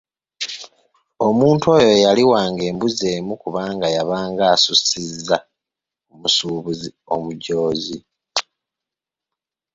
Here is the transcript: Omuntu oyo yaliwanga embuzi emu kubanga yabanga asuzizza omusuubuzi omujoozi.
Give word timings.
Omuntu 1.27 1.65
oyo 1.77 1.93
yaliwanga 2.05 2.63
embuzi 2.71 3.05
emu 3.15 3.33
kubanga 3.43 3.87
yabanga 3.95 4.43
asuzizza 4.53 5.37
omusuubuzi 6.13 6.89
omujoozi. 7.15 7.97